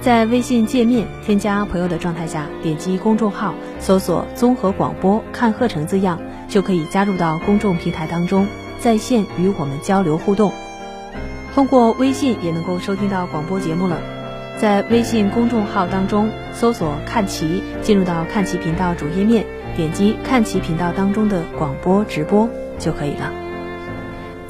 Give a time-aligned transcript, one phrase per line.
[0.00, 8.46] 在微信界面添加朋友的状态下，点击公众号搜索“综合广播看鹤城”字样，就可以加入到公众平台当中，
[8.78, 10.52] 在线与我们交流互动。
[11.54, 13.98] 通过微信也能够收听到广播节目了，
[14.58, 19.46] 在微信公众号当中搜索“看齐”，进入到看齐频道主页面。
[19.76, 23.43] 点击看齐频道当中的广播直播就可以了。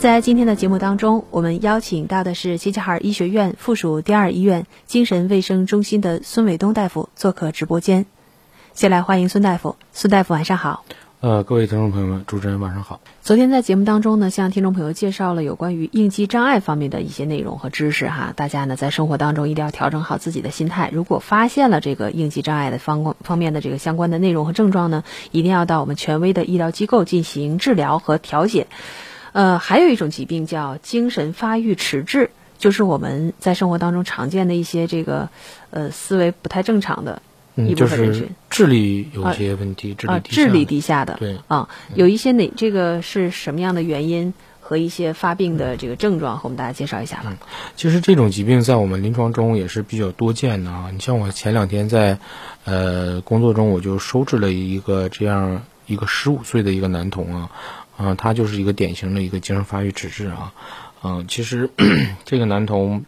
[0.05, 8.05] 在今天的节目当中，我们邀请到的是齐齐哈尔医学院附属第二医院精神卫生中心的孙伟东大夫做客直播间。
[8.75, 10.85] 先来欢迎孙大夫，孙大夫晚上好。
[11.21, 13.01] 呃，各位听众朋友们，主持人晚上好。
[13.23, 18.35] 昨天在节目当中呢，向听众朋友介绍了有关于应激障碍方面的一些内容和知识哈。
[18.37, 20.91] 大家呢在生活当中一定要调整好自己的心态。
[20.93, 28.67] 如果发现了这个应激障碍的方方面的这个相关的内容和症状呢，一定要到我们权威的医疗机构进行治疗和调解。
[29.35, 35.29] 呃，还有一种疾病叫精神发育迟滞，就是我们在生活当中常见的一些这个
[35.71, 37.21] 呃思维不太正常的。
[37.57, 47.37] 嗯，就是智力有些问题，智力智力低下的，对啊，有一些哪这个是什么样的原因和一些发病的这个症状，和我们大家介绍一下吧。
[47.77, 50.91] 其实这种疾病在我们临床中也是比较多见的啊。
[50.93, 52.19] 你像我前两天在
[52.65, 57.51] 呃工作中，我就收治了一个这样一个十五岁的一个男童啊，
[57.97, 60.53] 啊，他就是一个典型的一个精神发育迟滞啊，
[61.03, 61.71] 嗯，其实
[62.25, 63.05] 这个男童。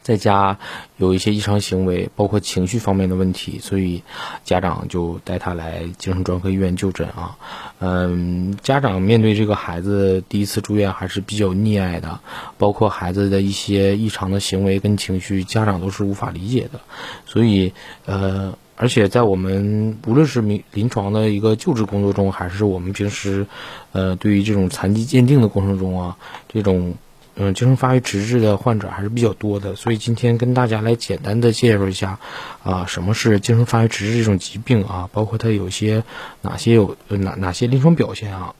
[0.00, 0.58] 在家
[0.96, 4.02] 有一些异常行为，包括情绪方面的问题，所以
[4.42, 7.36] 家长就带他来精神专科医院就诊啊。
[7.78, 12.18] 嗯，家长面对这个孩子第一次住院还是比较溺爱的，
[12.58, 16.80] 包括孩子的一些异常的行为跟情绪，家长都是无法理解的。
[17.24, 17.72] 所以，
[18.04, 23.46] 呃，而且在我们无论是临临床的一个救治工作中，还是我们平时，
[23.92, 26.16] 呃，对于这种残疾鉴定的过程中啊，
[26.48, 26.94] 这种。
[27.34, 32.18] 嗯，精神发育迟滞的患者还是比较多的，所以今天跟大家来简单的介绍一下，
[32.62, 36.04] 啊，什么是精神发育迟滞这种疾病啊，包括它有些
[36.42, 38.54] 哪些有哪哪些临床表现啊？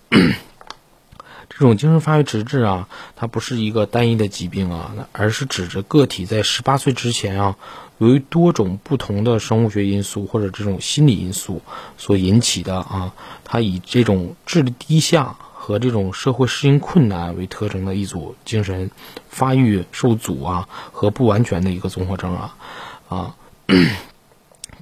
[1.53, 7.57] 这种精神发育迟滞啊，它不是一个单一的疾病啊，而是指着个体在十八岁之前啊，
[7.99, 11.63] 由于多种不同的生物学因素或者这种心理因素
[11.97, 13.13] 所引起的啊，
[13.45, 15.37] 它以这种智力低下。
[15.65, 18.91] 和这种社会适应困难为特征的一组精神
[19.29, 22.57] 发育受阻啊和不完全的一个综合征啊
[23.09, 23.37] 啊，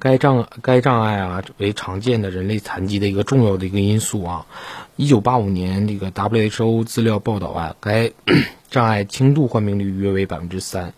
[0.03, 4.47] 该障该障碍啊为常见的人类残疾的一个重要的一个因素啊。
[4.95, 8.11] 一九八五年这个 WHO 资料报道啊，该
[8.71, 10.95] 障碍轻度患病率约为百分之三。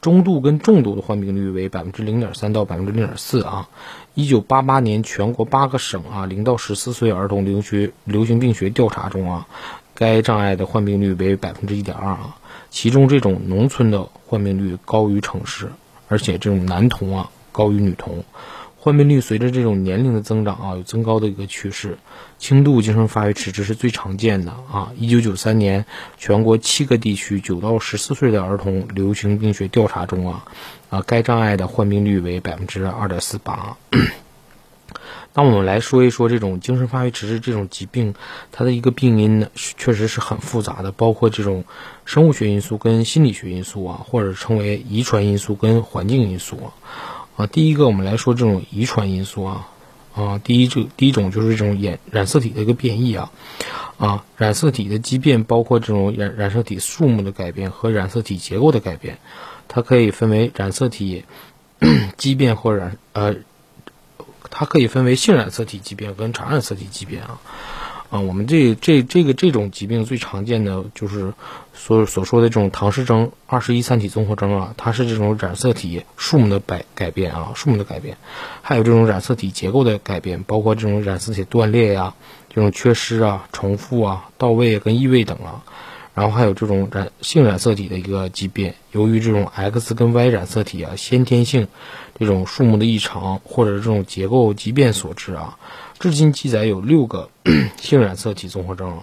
[0.00, 3.68] 中度跟重度的患病率为百分之零点三到百分之零点四啊。
[4.14, 9.46] 一九八八年全国八个省啊零到十四岁儿童流学流行病学调查中啊，
[9.94, 12.38] 该障碍的患病率为百分之一点二啊。
[12.70, 15.70] 其中这种农村的患病率高于城市，
[16.08, 18.22] 而且这种男童啊高于女童。
[18.78, 21.98] 患病率随着这种年龄的增长啊，有增高的一个趋势。
[22.38, 24.92] 轻度精神发育迟滞是最常见的啊。
[24.96, 25.84] 一九九三年，
[26.18, 30.44] 全国七个地区九到十四岁的儿童流行病学调查中啊，
[30.90, 33.76] 啊，该障碍的患病率为百分之二点四八。
[35.34, 38.14] 那我们来说一说这种精神发育迟滞这种疾病，
[38.52, 41.64] 它的一个病因呢，确实是很复杂的，包括这种
[42.04, 46.70] 生物学因素跟心理学因素啊，或者称为遗传因素跟环境因素啊。
[47.36, 49.68] 啊，第一个我们来说这种遗传因素啊，
[50.14, 53.30] 啊，第一这第一种就是这种染染色体的一个变异啊，
[53.98, 59.18] 啊，染色体的畸变包括这种染染色体数目的改变和染色体结构的改变，
[59.68, 61.24] 它可以分为染色体
[62.16, 63.36] 畸变或染呃，
[64.48, 67.38] 它可以分为性染色体畸变跟常染色体畸变啊，
[68.10, 71.34] 啊，我们这这这个这种疾病最常见的就是
[71.74, 78.16] 所所说的这种唐氏症、二十一三体综合征啊，它是这种染色体数目的改改变啊，数目的改变，
[78.62, 82.14] 还有这种染色体结构的改变，包括这种染色体断裂呀、
[82.48, 85.64] 这种缺失啊、重复啊、到位跟异位等啊。
[86.14, 91.68] 然后还有这种染性染色体的一个疾病，由于这种 X 跟 Y 染色体啊先天性
[92.18, 95.58] 这种数目的异常或者这种结构畸变所致啊，
[95.98, 97.30] 至今记载有六个
[97.80, 99.00] 性染色体综合征，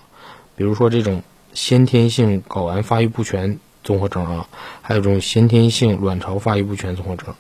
[0.56, 1.24] 比如说这种
[1.54, 4.48] 先天性睾丸发育不全综合征啊，
[4.82, 7.34] 还有这种先天性卵巢发育不全综合征，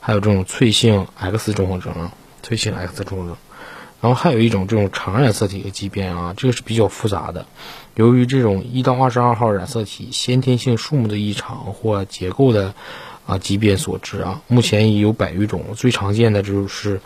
[0.00, 2.12] 还有这种脆性 X 综合征啊，
[2.42, 3.36] 脆性 X 综合征。
[4.00, 7.46] 然后还有一种这种常染色体的畸变啊，这个是比较复杂的。
[7.96, 12.74] 由于这种一到二十二号染色体先天性数目的异常或结构的
[13.26, 15.64] 啊畸变所致啊，目前已有百余种。
[15.74, 17.00] 最常见的就是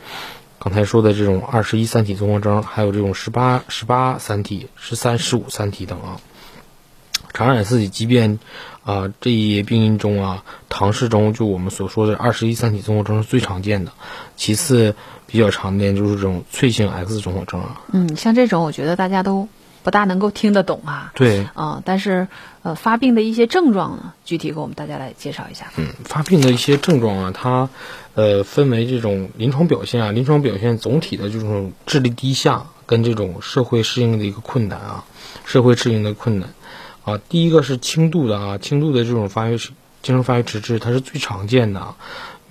[0.62, 6.20] 刚才说的这种二十一三体综合征，还有这种十八十八三体、十三十五三体等啊。
[7.32, 8.38] 常染色体疾病
[8.84, 13.92] 啊这一病因中啊，唐氏中就我们所说的二十一三体综合征是最常见的，
[14.36, 14.94] 其次。
[15.24, 17.80] 比较常见就是这种脆性 X 综合征啊。
[17.90, 19.48] 嗯，像这种我觉得大家都
[19.82, 21.12] 不大能够听得懂啊。
[21.14, 21.46] 对。
[21.54, 22.28] 啊，但是
[22.62, 25.66] 呃，发病的一些症状呢，具体给我们大家来介绍一下。
[25.76, 27.68] 嗯，发病的一些症状啊，它
[28.14, 35.04] 呃分为这种临床表现啊，临床表现总体的这种智力低下跟这种社会适应的一个困难啊，
[35.44, 36.50] 社会适应的困难
[37.04, 37.18] 啊。
[37.28, 41.94] 第一个是轻度的啊，轻度的这种发育精神发育迟滞，它是最常见的。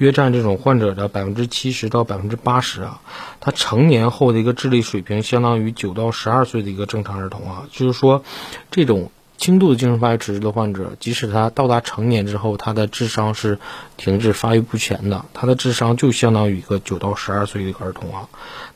[0.01, 3.01] 约占这种患者的百分之七十到百分之八十啊，
[3.39, 8.23] 他成年后的一个智力水平相当于九到十二岁的一个正常儿童啊，就是说，
[8.71, 13.59] 这种轻度的精神发育迟滞的患者，即使他到达成年之后，他的智商是
[13.95, 18.27] 停滞发育不全的，他的智商就相当于一个九到十二岁的一个儿童啊，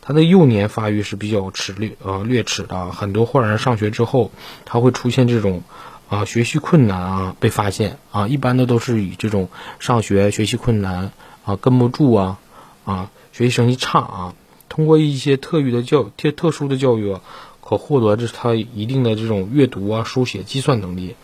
[0.02, 4.30] 他的幼年发育是比较迟略呃略迟的，很多患儿上学之后，
[4.64, 5.64] 他会出现这种。
[6.08, 9.50] 啊，学习困难啊，被发现啊，一般的都是以这种
[9.80, 11.12] 上学学习困难
[11.46, 12.40] 啊，跟不住啊，
[12.86, 14.34] 啊，学习成绩差啊，
[14.70, 17.22] 通过一些特育的教特特殊的教育啊，
[17.60, 21.16] 可获得这他一定的这种阅读啊、书写、计算能力，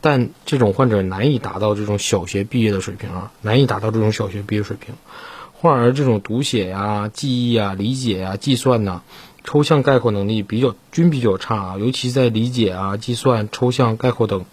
[0.00, 4.96] 但这种患者难以达到这种小学毕业的水平啊，难以达到这种小学毕业水平，
[5.52, 9.02] 患儿这种读写呀、记忆啊、理解呀、计算呐。
[9.44, 14.46] 抽象概括能力比较均比较差啊，尤其在理解啊、计算、抽象概括等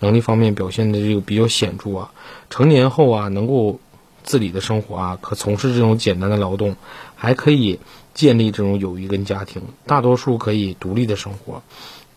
[0.00, 2.12] 能力方面表现的这个比较显著啊。
[2.48, 3.78] 成年后啊，能够
[4.24, 6.76] 自理的生活啊，可从事这种简单的劳动，
[7.14, 7.78] 还可以
[8.14, 11.62] 建立这种友谊跟家庭，大多数可以独立的生活。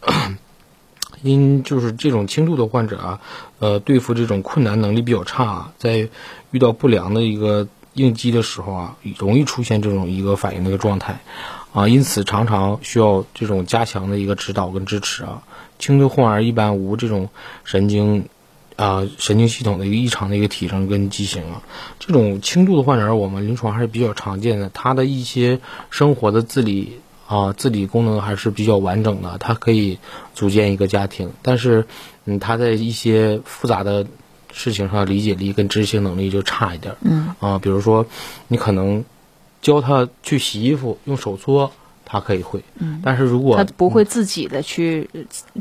[1.22, 3.20] 因就是这种轻度的患者啊，
[3.60, 6.10] 呃，对付这种困难能力比较差啊，在
[6.50, 11.22] 遇到不良的一个应激的时候啊，容易出现这种一个反应的一个状态。
[11.74, 15.42] 啊，因此常常需要这种加强的一个指导跟支持啊。
[15.80, 17.30] 轻度患儿一般无这种
[17.64, 18.26] 神经
[18.76, 21.64] 啊神经系统的一个异常的一个体征跟畸形啊。
[21.98, 24.70] 这种轻度的患者，我们临床还是比较常见的。
[24.74, 25.60] 他的一些
[25.90, 29.98] 生活的自理啊自理功能还是比较完整的，他可以
[30.36, 31.32] 组建一个家庭。
[31.42, 31.88] 但是，
[32.26, 34.06] 嗯，他在一些复杂的
[34.52, 36.96] 事情上理解力跟执行能力就差一点。
[37.02, 38.06] 嗯啊，比如说
[38.50, 39.06] 你可能。
[39.62, 41.72] 教他去洗衣服，用手搓，
[42.06, 42.64] 他可以会。
[42.80, 45.10] 嗯，但是如果他不会自己的去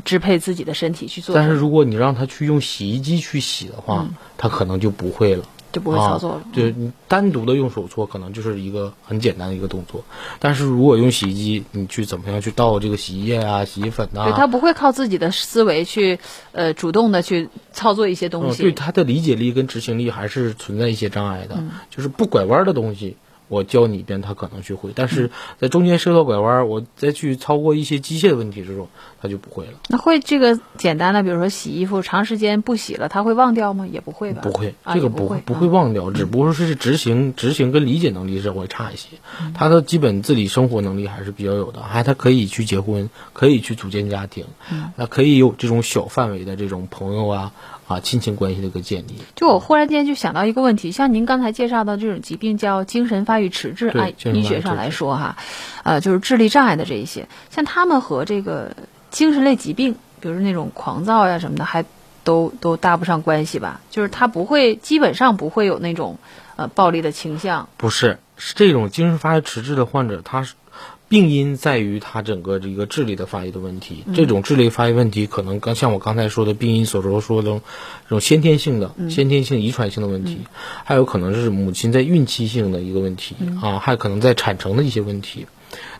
[0.03, 5.45] 支配自己的身体去做，但是如果你让他去用洗衣机去洗的话，他可能就不会了。
[5.71, 6.41] 就不会操作了。
[6.51, 10.03] 对你单独的用手搓，可能就是一个很简单的一个动作。
[10.37, 14.25] 但是如果用洗衣机，你去怎么样去倒这个洗衣液啊、洗衣粉啊？
[14.25, 16.19] 对他不会靠自己的思维去
[16.51, 18.63] 呃主动的去操作一些东西。
[18.63, 23.15] 对他的理解力跟执行力还是存在一些障碍的，就是不拐弯的东西。
[23.51, 25.29] 我教你一遍，他可能学会，但是
[25.59, 28.87] 在中间涉到拐弯，我再去超过一些机械的问题之后，
[29.21, 29.73] 他就不会了。
[29.89, 33.85] 那会这个简单的，比如说洗衣服，长时间不洗了，他会忘掉吗？
[33.85, 34.39] 也不会吧？
[34.41, 39.09] 不会，这个不会不会忘掉，只不过是执行执行跟理解能力是会差一些。
[39.53, 44.45] 他的基本自理生活能力还是比较有的，还他可以去结婚，可以去组建家庭，
[44.95, 47.51] 那可以有这种小范围的这种朋友啊。
[47.91, 49.15] 啊，亲情关系的一个建立。
[49.35, 55.35] 就我忽然间就想到一个问题，像您刚才介绍的这种疾病叫精神发育迟滞，按医学上来说哈，
[55.83, 58.75] 呃，就是智力障碍的这一些，像他们和这个
[59.09, 61.83] 精神类疾病，比如那种狂躁呀什么的，还
[62.23, 63.81] 都都搭不上关系吧？
[63.89, 66.17] 就是他不会，基本上不会有那种
[66.55, 67.67] 呃暴力的倾向。
[67.77, 70.53] 不是，是这种精神发育迟滞的患者，他是。
[71.11, 77.61] 病因在于他整个这个智力的发育的问题，这种智力发育问题可能刚像我刚才说的病因所说说的这
[78.07, 80.37] 种先天性的、先天性遗传性的问题，
[80.85, 85.47] 还有可能是母亲在孕期性的一个问题啊，还可能在产程的一些问题。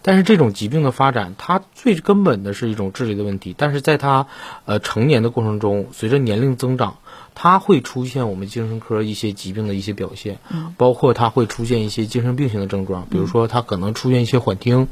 [0.02, 3.54] 但是这种疾病的发展，它最根本的是一种智力的问题。
[3.58, 4.28] 但是在他
[4.64, 6.98] 呃成年的过程中，随着年龄增长，
[7.36, 10.40] 他会出现我们精神科一些疾病的一些表现，
[10.78, 14.88] 包括他会出现一些精神病性的症状，比如说他可能出现一些幻听，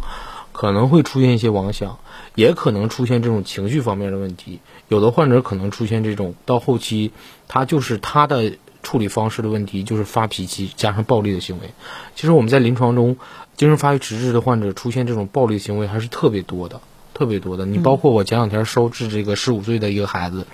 [0.51, 1.99] 可能会出现一些妄想，
[2.35, 4.59] 也可能出现这种情绪方面的问题。
[4.87, 7.11] 有的患者可能出现这种到后期，
[7.47, 11.69] 他就是他的处理方式的问题，就是发脾气加上暴力的行为。
[12.15, 13.17] 其实我们在临床中，
[13.57, 16.81] 精神发育迟滞的患者出现这种暴力行为还是特别多的，
[17.13, 17.65] 特别多的。
[17.65, 20.47] 你包括我前两天收治这个十五岁的一个孩子，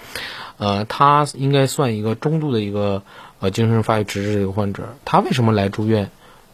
[0.58, 3.04] 呃，他应该算一个中度的一个
[3.40, 4.96] 呃精神发育迟滞的一个患者。
[5.06, 6.10] 他为什么来住院？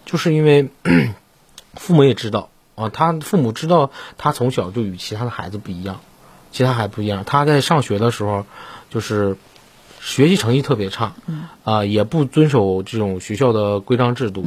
[0.06, 0.70] 就是因为
[1.76, 6.00] 父母也知道啊，他父母知道他从小就与其他的孩子不一样。
[6.52, 8.46] 其他孩子不一样，他在上学的时候，
[8.90, 9.38] 就是
[10.02, 11.14] 学习成绩特别差，
[11.64, 14.46] 啊，也不遵守这种学校的规章制度。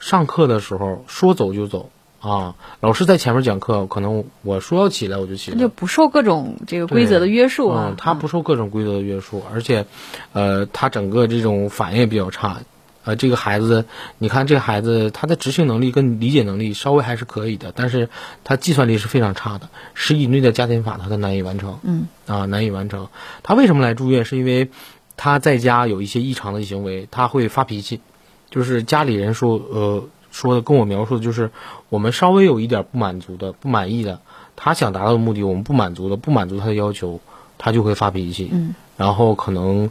[0.00, 1.90] 上课的时候说走就走，
[2.24, 7.94] 啊，老师在前面讲课，可能我说要起来我就起来，就不受各种这个规则的约束啊。
[7.98, 9.84] 他不受各种规则的约束，而且，
[10.32, 12.62] 呃，他整个这种反应也比较差。
[13.04, 13.84] 呃，这个孩子，
[14.16, 18.08] 你看这个孩子，他的执行能力跟理解能力稍微还是可以的，但是
[18.44, 21.78] 他计算力是非常差的，十以内的加减法他都难以完成。
[21.82, 23.08] 嗯，啊，难以完成。
[23.42, 24.24] 他为什么来住院？
[24.24, 24.70] 是因为
[25.18, 28.00] 他在家有一些异常的行为，他会发脾气，
[28.48, 30.04] 就是家里人说，呃，
[30.34, 31.50] 说的跟我描述的就是，
[31.88, 34.20] 我们稍微有一点不满足的、不满意的，
[34.56, 37.20] 他想达到的目的，我们不满足的、不满足他的要求，
[37.56, 38.50] 他就会发脾气。
[38.52, 39.90] 嗯，然后可能。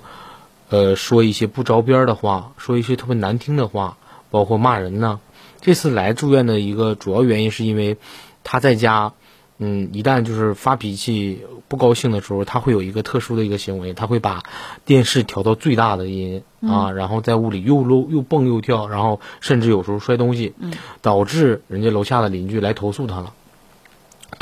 [0.69, 3.97] 呃，说一些不着边的话，说一些特别难听的话，
[4.31, 5.19] 包括骂人呢。
[5.62, 7.97] 这次来住院的一个主要原因是因为
[8.43, 9.13] 他在家，
[9.60, 14.43] 嗯，一旦就是发脾气、不高兴的时候，他会有一个特殊的一个行为，他会把
[14.86, 20.53] 电视调到最大的音啊，然后在屋里又搂又蹦又跳，然后甚至有时候摔东西，
[21.01, 23.33] 导致人家楼下的邻居来投诉他了。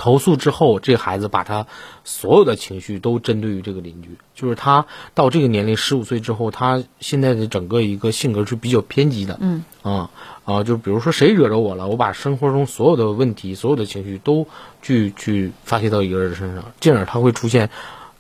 [0.02, 1.68] 投诉之后，这孩子把他
[2.04, 10.10] 所有的情绪都针对于这个邻居，就是他到这个年龄十五岁之后，他现在的整个一个性格是比较偏激的，嗯啊
[10.44, 14.48] 啊，就比如说谁惹着我了，我把生活中所有的问题、所有的情绪都
[14.82, 17.70] 去去发泄到一个人身上，进而他会出现。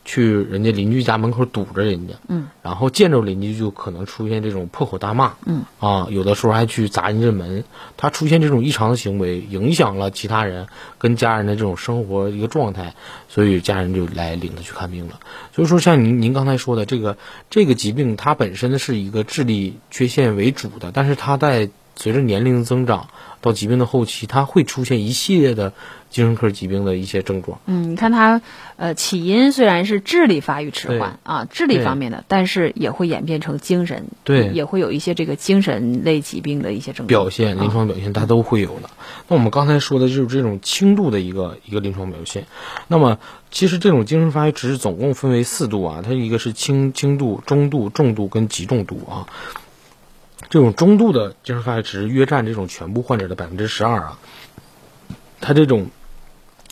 [0.04, 7.64] 去人家邻居家门口堵着人家，嗯，然后见着邻居就可能出现这种破口大骂，嗯，啊，有的时候还去砸人家门，
[7.98, 10.68] 他出现这种异常的行为，影响了其他人
[10.98, 12.96] 跟家人的这种生活一个状态，
[13.30, 15.20] 所以家人就来领他去看病了。
[15.54, 17.18] 所以说，像您您刚才说的这个
[17.50, 23.08] 这个疾病，它本身是一个智力缺陷为主的，但是它在随着年龄增长
[23.42, 25.74] 到疾病的后期，它会出现一系列的。
[26.12, 28.42] 精神科疾病的一些症状，嗯，你看它，
[28.76, 38.90] 呃，起因虽然是智力发育迟缓啊，智力方面的，但是也会演变成精神，对，也会有一些这个精神类疾病的一些症状表现，临床表现它都会有的。
[39.30, 42.46] 那我们刚才说的就是这种轻度的一个一个临床表现。
[42.90, 43.18] 那么
[43.50, 49.28] 其实这种精神发育迟滞总共分为四度啊，它一个是轻轻度、中度、重度跟极重度啊。
[50.50, 54.20] 这种中度的精神发育迟约占这种全部患者的百分之十二啊，
[55.40, 55.90] 他这种。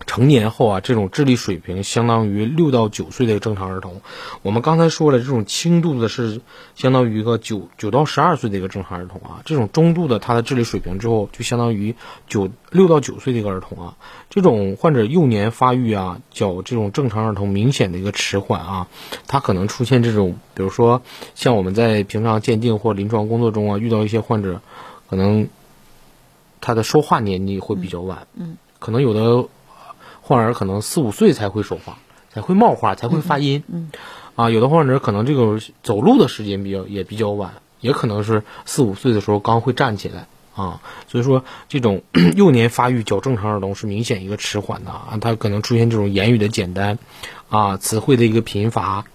[0.06, 4.02] 成年后啊，这种智力水平相当于六到九岁的正常儿童。
[4.42, 6.42] 我们刚才说了，这种轻度的是
[6.76, 9.42] 相当于一个九九到十二岁的一个正常儿童啊。
[9.46, 11.96] 这种中度的，他的智力水平之后就相当于
[12.28, 13.98] 九六到九岁的一个儿童啊。
[14.30, 18.88] 这种患者幼年发育啊，较这种正常儿童明显的一个迟缓啊，
[19.28, 21.02] 他可能出现这种，比如说
[21.36, 24.62] 像我们在平常鉴定或临床工作中啊，遇到一些患者，
[25.10, 25.50] 可能
[26.62, 29.48] 他的说话年纪会比较晚，嗯，可能有的。
[30.30, 31.98] 患儿可能四五岁才会说话，
[32.32, 33.64] 才会冒话，才会发音。
[33.68, 33.90] 嗯，
[34.36, 40.82] 啊，有的患者可能这个走路的时间比较也比较晚，也可能是四五岁的时候刚会站起来啊。
[41.08, 42.04] 所以说，这种
[42.38, 47.00] 幼年发育较正常儿童是明显一个迟缓的啊，他可能出现这种言语的简单，
[47.50, 49.06] 啊，词汇的一个贫乏，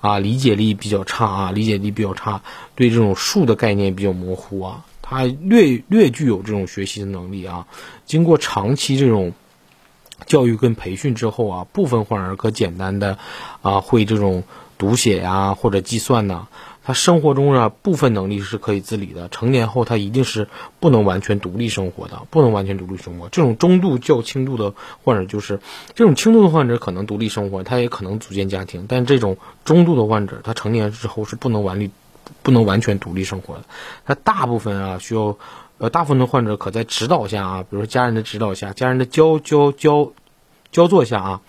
[0.00, 2.40] 啊，理解力比较差啊，理解力比较差，
[2.76, 7.66] 对这种数的概念比较模糊啊，他略略具有这种学习的能力啊，
[8.06, 9.34] 经过长期这种。
[10.26, 13.18] 教育跟培训之后啊，部分患儿可简单的
[13.62, 14.44] 啊会这种
[14.78, 16.48] 读写呀或者计算呐，
[16.84, 19.28] 他生活中啊部分能力是可以自理的。
[19.28, 20.48] 成年后他一定是
[20.80, 23.28] 不能完全独立生活的，不能完全独立生活。
[23.28, 24.74] 这种中度较轻度的
[25.04, 25.60] 患者就是
[25.94, 31.90] 这种轻度的患者可能独立生活，他也可能组建家庭，但这种中度的患者，他成年之后是不能完立
[32.42, 33.64] 不能完全独立生活的。
[34.04, 35.36] 他大部分啊需要。
[35.82, 40.12] 呃，大部分的患者可在指导下啊，比如说家人的指导下，家人的教教教
[40.70, 41.40] 教作下啊，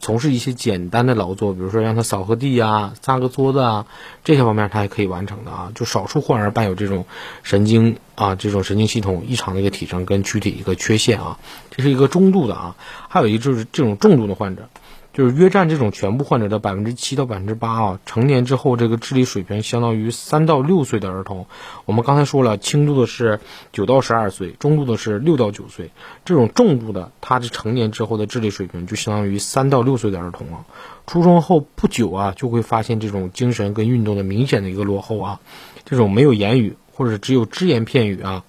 [0.00, 3.84] 从事一些简单的劳作，比如说让他扫个地啊、擦个桌子啊，
[4.24, 5.70] 这些方面他还可以完成的啊。
[5.74, 7.04] 就少数患儿伴有这种
[7.42, 11.38] 神经啊、这种神经系统异常的一个体征跟躯体一个缺陷啊，
[11.70, 12.76] 这是一个中度的啊。
[13.10, 14.70] 还有一个就是这种重度的患者。
[15.14, 21.46] 就是约占这种全部患者的百分之七到百分之八啊，成年之后这个智力水平相当于三到六岁的儿童。
[21.84, 23.38] 我们刚才说了，轻度的是
[23.72, 25.92] 九到十二岁，中度的是六到九岁，
[26.24, 30.64] 这种重度的，他是成年之后的智力水平就相当于三到六岁的儿童啊。
[31.06, 35.40] 出生后不久啊，就会发现这种精神跟运动的明显的一个落后啊，
[35.84, 38.42] 这种没有言语或者只有只言片语啊，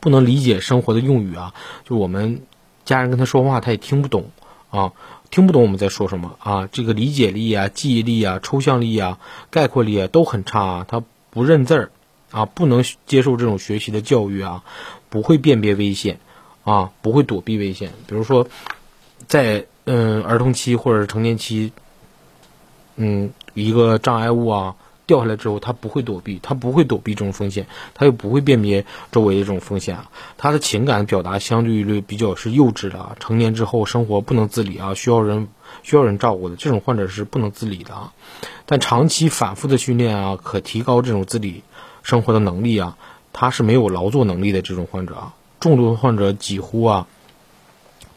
[0.00, 1.52] 不能理解生活的用语啊，
[1.84, 2.40] 就我们
[2.86, 4.30] 家人跟他说话，他也听不懂
[4.70, 4.92] 啊。
[5.30, 6.68] 听不懂我们在说什么啊？
[6.72, 9.18] 这个理解力啊、记忆力啊、抽象力啊、
[9.50, 10.86] 概括力啊都很差啊。
[10.88, 11.90] 他不认字儿
[12.30, 14.64] 啊，不能接受这种学习的教育啊，
[15.08, 16.18] 不会辨别危险
[16.64, 17.92] 啊，不会躲避危险。
[18.06, 18.48] 比如说，
[19.28, 21.72] 在嗯儿童期或者成年期，
[22.96, 24.76] 嗯一个障碍物啊。
[25.10, 30.08] 掉下来之后，他不会躲避，他不会躲避这种风险，他又不会辨别周围的这种风险啊。
[30.38, 35.48] 他的情感表达相对于比较是幼稚的啊，成年之后生活不能自理啊，需要人
[35.82, 38.12] 需要人照顾的这种患者是不能自理的啊。
[38.66, 41.64] 但长期反复的训练啊，可提高这种自理
[42.04, 42.96] 生活的能力啊。
[43.32, 47.08] 他是没有劳作能力的这种患者啊，重度患者几乎啊。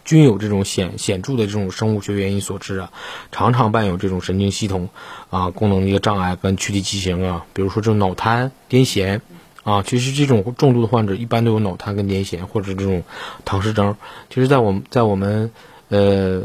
[0.06, 2.92] 均有这种显显著的这种生物学原因所致啊，
[3.32, 4.90] 常常伴有这种神经系统
[5.30, 9.22] 啊功能的一个障碍跟躯体畸形啊，比如说这种脑瘫、癫痫
[9.64, 13.04] 啊，其实这种重度的患者一般都有脑瘫跟癫痫或者这种
[13.46, 13.96] 唐氏症。
[14.30, 15.52] 其实，在我们在我们
[15.88, 16.44] 呃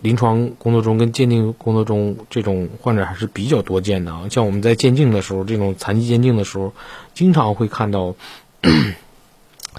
[0.00, 4.28] 临床工作中跟鉴定工作中，这种患者还是比较多见的啊。
[4.30, 6.72] 像我们在鉴定的时候，这种残疾鉴定的时候，
[7.12, 8.14] 经常会看到。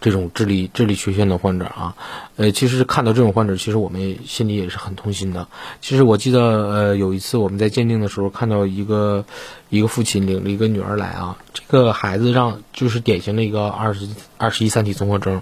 [0.03, 1.95] 这种智力智力缺陷的患者啊，
[2.35, 5.47] 呃，其实看到这种患者，其实我们心里也是很痛心的。
[5.79, 9.23] 其实我记得，呃，有一次我们在鉴定的时候，看到一个
[9.69, 15.41] 一个父亲领着一个女儿来啊，这个孩子让就是典型的一个二十二十一三体综合征，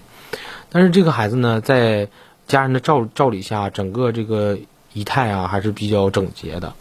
[0.70, 2.08] 但是这个孩子呢，在
[2.46, 4.58] 家人的照照理下，整个这个
[4.92, 6.72] 仪态啊还是比较整洁的。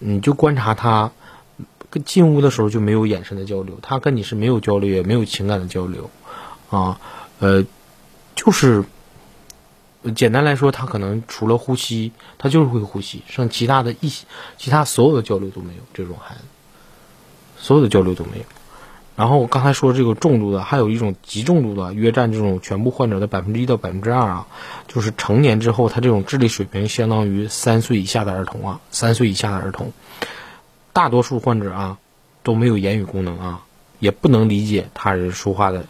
[0.00, 1.12] 你就观察他，
[1.90, 6.10] 跟进屋的时候就没有眼神的交流，他跟你是没有交流，也没有情感的交流，
[6.70, 6.98] 啊。
[7.40, 7.64] 呃，
[8.36, 8.84] 就是
[10.14, 14.10] 简单来说，他可能除了呼吸，他就是会呼吸，剩其他的一
[14.56, 15.80] 其他所有的交流都没有。
[15.92, 16.42] 这种孩子，
[17.56, 18.44] 所有的交流都没有。
[19.16, 24.46] 然后我刚才说这个重度的，还有一种极重度的，约占这种全部患者的百分之一到百分之二啊，
[24.88, 29.92] 就是成年之后，他这种智力水平相当于三岁以下的儿童啊，三岁以下的儿童，
[30.94, 31.98] 大多数患者啊
[32.42, 33.62] 都没有言语功能啊，
[33.98, 35.84] 也不能理解他人说话的。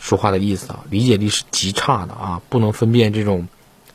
[0.00, 3.46] 说话的意思啊，理解力是极差的啊，不能分辨这种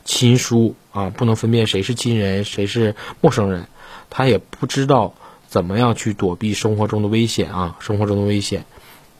[0.04, 3.66] 亲疏啊，不能分辨谁是亲人，谁是陌生人，
[4.08, 5.12] 他也不知道
[5.48, 8.64] 怎么样去躲避生活中的危险啊，生活中的危险，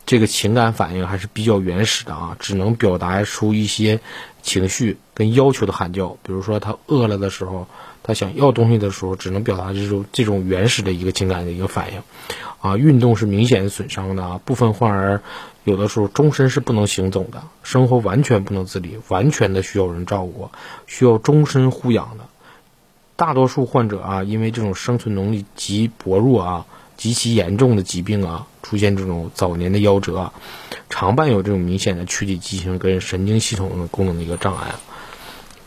[0.07, 3.99] 这个情感反应还是比较原始的啊，只能表达出一些
[4.43, 7.67] 情绪跟要求的喊叫，比如说他饿了的时候，
[8.05, 12.01] 他想要东西的时候，只能表达这种这种原始的一个情感的一个反应，
[12.61, 15.21] 啊，运动是明显损伤的啊，部分患儿。
[15.67, 20.49] 有的时候终身是不能行走的，生活完全不能自理，完全的需要人照顾，
[20.87, 22.25] 需要终身护养的。
[23.17, 30.31] 大多数患者啊，因为这种生存能力极薄弱啊，极其严重的疾病啊，出现这种早年的夭折，
[30.89, 34.77] 常伴有这种明显的躯体畸形跟神经系统的功能的一个障碍。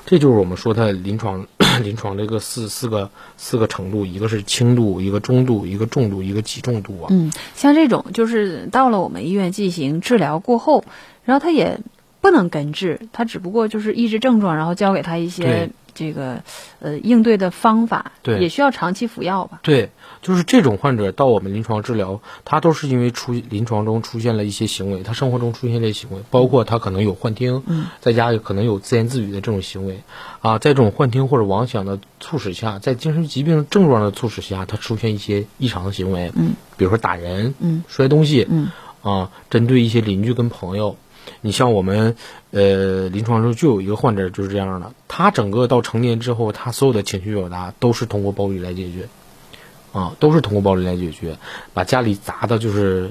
[0.06, 1.46] 这就是我们说它临床
[1.84, 7.08] 临床这个四四个四个程度，一个是轻度，一个中度，一个重度，一个极重度啊。
[7.10, 10.84] 嗯，像这种就是到了我们医院进行治疗过后，
[11.24, 11.80] 然后他也
[12.22, 16.44] 不能根治，他只不过就是抑制症状，然后教给他一些这个
[16.80, 19.60] 呃应对的方法，对，也需要长期服药吧。
[19.64, 19.90] 对。
[20.22, 27.64] 就是这种患者到我们临床治疗，他都是因为出临床中出现了一些行为，他生活中出现了一些行为，包括他可能有幻听，
[28.02, 30.04] 在家里可能有自言自语的这种行为，
[30.42, 40.98] 啊，在这种幻听或者妄想的促使下，在精神疾病症状的促使下，他出现一些异常的行为，嗯，比如说打人，嗯，摔东西，嗯，啊，针对一些邻居跟朋友，
[41.41, 42.15] 你像我们
[42.52, 49.08] 呃临床中就有一个患者就是这样的，他整个到成年之后，他所有的情绪表达都是通过暴力来解决。
[49.91, 51.36] 啊，都是通过暴力来解决，
[51.73, 53.10] 把家里砸的就是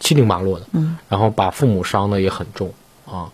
[0.00, 2.74] 七零八落的，嗯，然后把父母伤的也很重
[3.06, 3.30] 啊，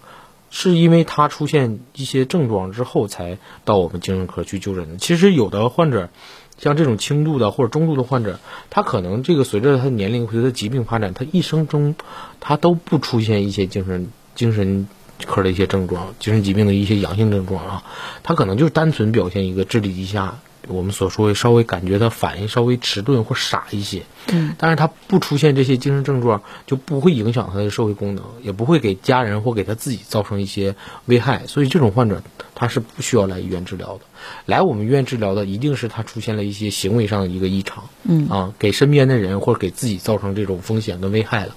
[0.57, 4.99] 是因为他出现一些症状之后才到我们精神科去就诊的。
[4.99, 6.11] 其实有的患者，
[6.59, 8.39] 像这种轻度的或者中度的患者，
[8.71, 11.97] 他可能这个随着他年龄随着疾病发展，他一生中
[12.39, 14.87] 他都不出现一些精神精神
[15.27, 17.83] 科的一些症状，精神疾病的一些阳性症状啊，
[18.23, 20.39] 他可能就单纯表现一个智力低下。
[20.69, 30.75] 我们所说的稍微感觉到反应稍微迟钝或傻一些，嗯，但是他不出现这些精神症状，就不会影响他的社会功能，也不会给家人或给他自己造成一些
[31.07, 32.23] 危害，所以这种患者
[32.55, 34.01] 他是不需要来医院治疗的。
[34.47, 41.55] 来我们医院治疗的一定是他出现了一些行为上的一个异常，嗯啊，给身边的人或者给自己造成这种风险跟危害了。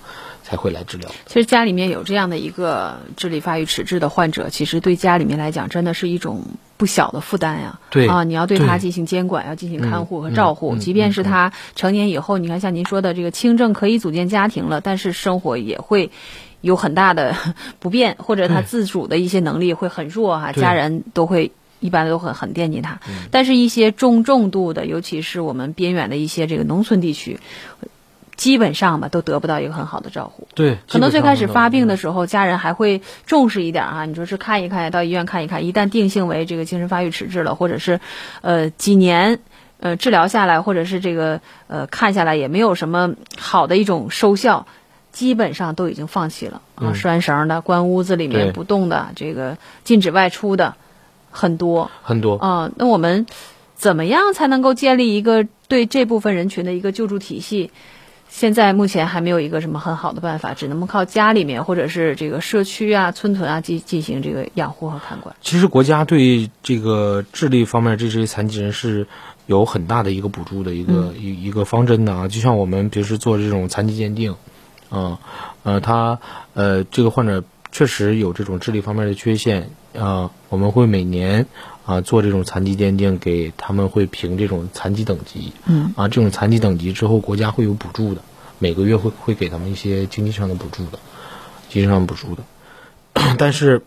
[0.47, 1.09] 才会来治疗。
[1.25, 6.45] 其实家里面有这样的一个智力发育迟滞的患者，其实对家里面来讲，真的是一种
[6.77, 7.81] 不小的负担呀。
[7.89, 10.77] 对啊，你要对他进行监管，要进行看护和照护。
[10.77, 16.11] 即便是他成年以后，你看像您说的这个轻症可以组建家庭了，但是生活也会
[16.61, 17.35] 有很大的
[17.79, 20.53] 不便，或者他自主的一些能力会很弱哈。
[20.53, 23.01] 家人都会一般都很很惦记他。
[23.31, 27.37] 但是，一些中重度的，尤其是我们边远的一些这个农村地区。
[28.37, 30.47] 基本上吧，都得不到一个很好的照顾。
[30.53, 34.05] 对，可能最开始发病的时候，家人还会重视一点啊。
[34.05, 35.65] 你说是看一看，到医院看一看。
[35.65, 37.99] 一旦定性为这个精神发育迟滞了，或者是，
[38.41, 39.39] 呃，几年
[39.79, 44.67] 呃治疗下来，或者是这个呃看下来也没有什么好的一种收效，
[45.11, 46.93] 基本上都已经放弃了啊。
[46.93, 50.75] 拴绳的，关屋子里面不动的，这个禁止外出的，
[51.31, 52.71] 很多很多啊。
[52.75, 53.25] 那我们
[53.73, 57.71] 怎么样才能够建立一个对这部分人群的一个救助体系？
[58.29, 65.35] 现在目前还没有一个什么很好的办法，只能靠家里面或者是这个社区啊、村屯啊进进行这个养护和看管。
[65.41, 69.07] 其实国家对这个智力方面这些残疾人是
[69.47, 72.27] 有很大的一个补助的一个一一个方针的啊。
[72.27, 74.35] 就像我们平时做这种残疾鉴定，
[74.89, 75.19] 啊
[75.63, 76.19] 呃，他
[76.53, 81.47] 呃这个患者确实有这种智力方面的缺陷啊，我们会每年。
[81.87, 85.53] 啊，做这种残疾鉴定，给他们会评这种残疾等级。
[85.65, 88.21] 嗯，啊，这种残疾等级之后，国家会有补助的，
[88.59, 90.99] 每个月会会给他们一些经济上的补助的，
[91.69, 92.43] 经济上补助的。
[93.39, 93.81] 但是，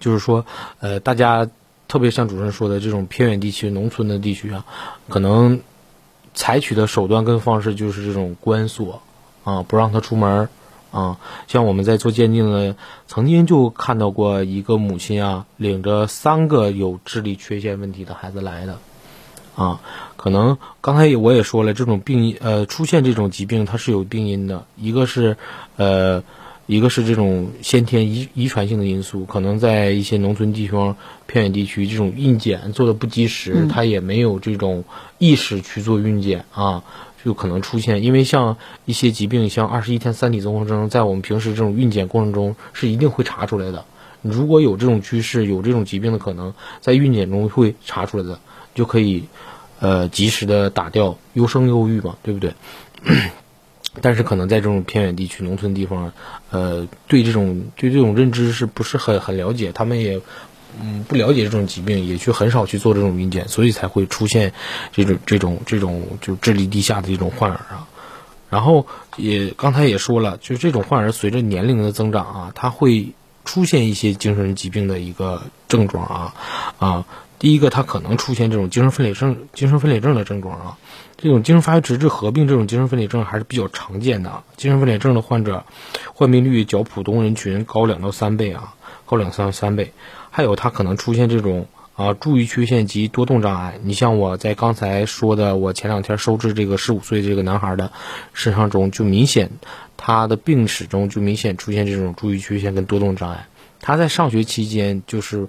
[0.00, 0.46] 就是说，
[0.80, 1.46] 呃，大家
[1.88, 4.64] 特别像主任说的，这种偏远地区、农村的地区啊，
[5.10, 5.60] 可能
[6.32, 9.02] 采取的手段跟方式就是这种关锁，
[9.44, 10.48] 啊，不让他出门。
[10.90, 18.78] 啊，像我们在做鉴定的，曾经就看到过一个母亲啊，领着三个有智力缺陷问题的孩子来的，
[19.54, 19.80] 啊，
[20.16, 25.36] 可能刚才我也说了，这种病呃出现这种疾病它是有病因的，一个是
[25.76, 26.22] 呃
[26.66, 30.96] 一个是这种先天遗遗传性的因素，可能在一些农村地方、
[31.26, 34.84] 偏远地区，这种孕检做的不及时，他也没有这种
[35.18, 36.82] 意识去做孕检啊。
[37.24, 43.84] 就可能出现，因为像一些疾病，像二十一天三体综合征，在我们平时这种孕检过程中是一定会查出来的。
[44.22, 48.38] 如果有这种趋势，有这种疾病的可能，在孕检中会查出来的，
[48.74, 49.24] 就可以
[49.80, 52.54] 呃及时的打掉，优生优育嘛，对不对？
[54.00, 56.12] 但是可能在这种偏远地区、农村地方，
[56.50, 59.72] 呃，对这种对这种认知是不是很很了解？
[59.72, 60.20] 他们也。
[60.82, 64.52] 嗯，不了解这种疾病，也去很少去做这种孕检，所以才会出现
[64.92, 67.86] 这种这种这种就智力低下的这种患儿啊。
[68.50, 68.86] 然后
[69.16, 73.08] 也刚才也说了，就是这种患儿随着年龄的增长啊，他会
[73.44, 76.34] 出现一些精神疾病的一个症状啊
[76.78, 77.04] 啊。
[77.38, 80.78] 第一个，他可能出现这种精神分裂症、精神分裂症的症状啊。
[81.16, 84.42] 这种精神发育迟滞合并这种精神分裂症还是比较常见的。
[84.56, 85.64] 精神分裂症的患者
[86.14, 88.74] 患病率较普通人群高两到三倍啊，
[89.06, 89.92] 高两三三倍。
[90.30, 93.78] 还有他可能出现这种啊注意缺陷及多动障碍。
[93.82, 97.90] 你像我在刚才说的，我前两天收治这个十五岁这个男孩的
[98.32, 99.50] 身上中，就明显
[99.96, 103.46] 他的病史中就明显出现这种注意缺陷跟多动障碍。
[103.80, 105.48] 他在上学期间就是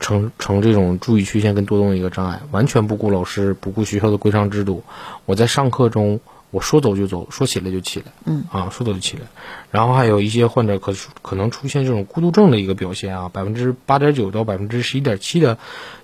[0.00, 4.84] 成成这种注意缺陷跟多动一个障碍，完全不顾老师，不顾学校的规章制度。
[5.26, 6.20] 我在上课中。
[6.50, 9.24] 我说走就走，说起来就起来，嗯啊，说走就起来。
[9.70, 15.58] 然后还有一些患者可可能出现这种孤独症的一个表现啊，百分之八点九到百分之十一点七的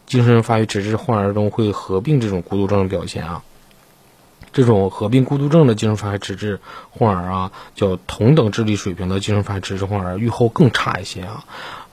[0.04, 3.42] 精神发育迟滞患儿中会合并这种孤独症的表现啊。
[4.52, 11.44] 这种合并孤独症的精神发育迟滞患儿啊，叫同等智力水平的精神发育迟滞患儿，预后更差一些啊。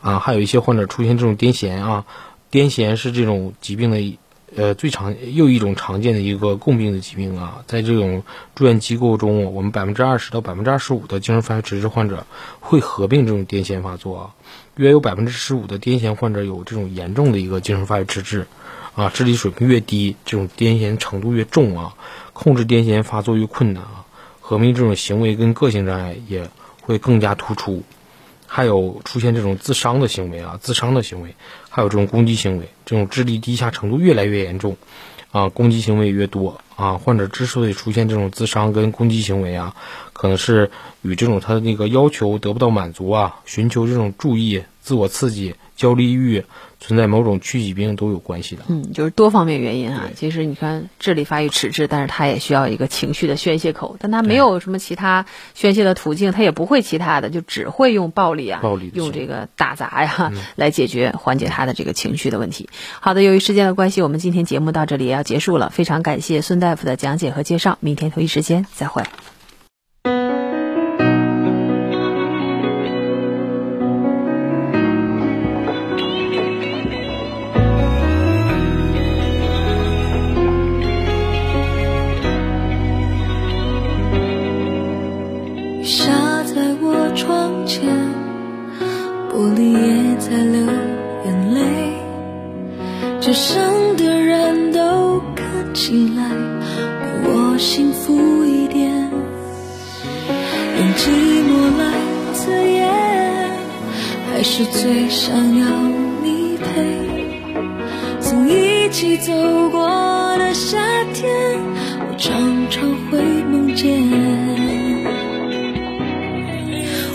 [0.02, 2.06] 啊，还有一些患者出现这种癫痫啊，
[2.52, 4.18] 癫痫是这种疾病的。
[4.56, 12.26] 呃，最常又一种常见的一个共病的疾病啊，在这种住院机构中，我们百分之二十到百分之二十五的精神发育迟滞患者
[12.60, 14.36] 会合并这种癫痫发作啊，
[14.76, 18.46] 约有百分之十五的癫痫患者有这种严重的一个精神发育迟滞，
[18.94, 21.96] 啊，智力水平越低，这种癫痫程度越重啊，
[22.34, 24.06] 控制癫痫发作越困难啊，
[24.42, 26.50] 合并这种行为跟个性障碍也
[26.82, 27.84] 会更加突出。
[28.54, 31.36] 还有出现这种自伤的行为啊，自伤的行为，
[31.73, 34.75] 还有这种攻击行为，这种智力低下程度越来越严重，
[35.31, 39.73] 啊，攻击行为越多啊，患者之所以出现这种自伤跟攻击行为啊，
[40.21, 40.69] 可能是
[41.01, 46.45] 与这种他的那个要求得不到满足啊，寻求这种注意、自我刺激、焦虑欲。
[46.84, 50.10] 存在某种躯体病都有关系的，嗯，就是多方面原因啊。
[50.15, 62.67] 其实你看，智力发育迟滞，但是他也需要一个情绪的宣泄口，但他没有什么其他宣泄的途径，他也不会其他的，就只会用暴力啊，暴力用这个打砸呀来解决缓解他的这个情绪的问题。
[62.99, 69.03] 好的，由于时间的关系，我们今天节目到这里也要结束了，非常感谢孙大夫的讲解和介绍，明天同一时间再会。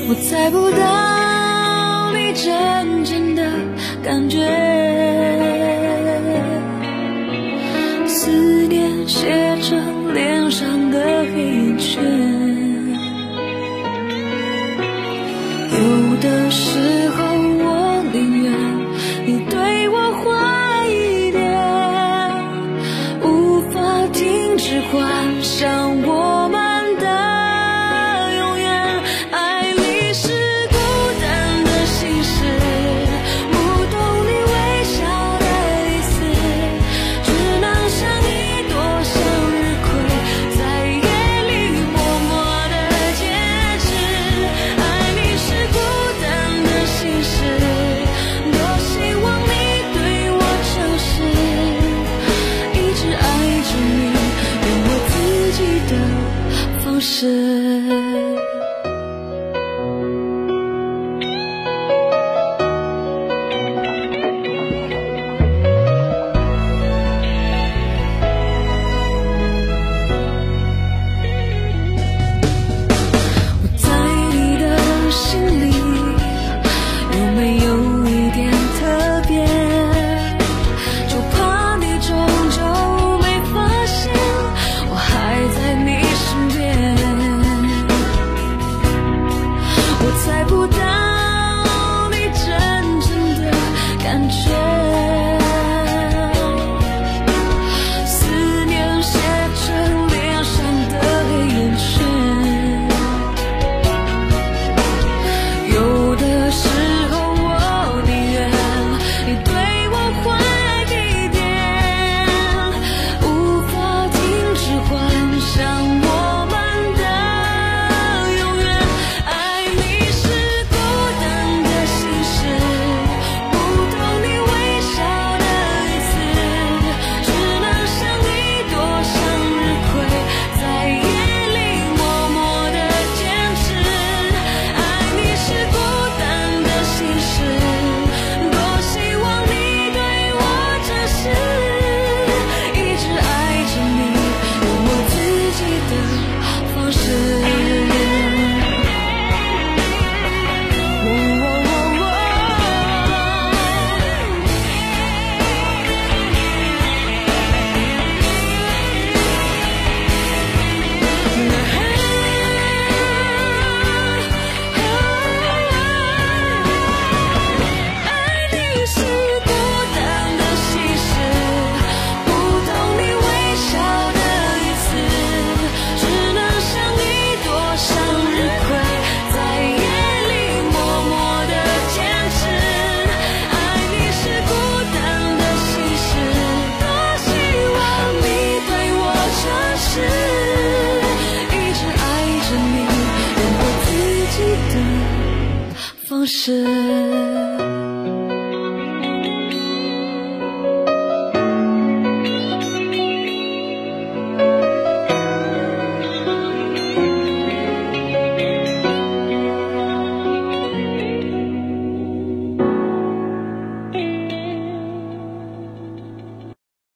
[0.08, 3.42] 我猜不到你真正的
[4.04, 4.65] 感觉。